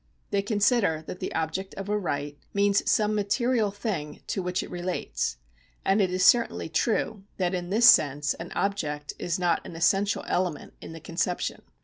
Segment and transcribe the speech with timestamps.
[0.31, 4.71] They consider that the object of a right means some material thing to which it
[4.71, 5.37] relates;
[5.85, 10.23] and it is certainly true that in this sense an object is not an essential
[10.25, 11.61] element in the conception.